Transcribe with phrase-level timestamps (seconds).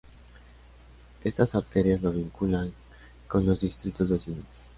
[1.23, 2.73] Estas arterias lo vinculan,
[3.27, 4.47] con los distritos vecinos.